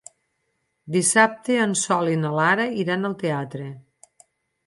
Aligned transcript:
Dissabte 0.95 1.57
en 1.65 1.75
Sol 1.81 2.09
i 2.13 2.17
na 2.21 2.33
Lara 2.39 2.67
iran 2.85 3.09
al 3.09 3.13
teatre. 3.25 3.67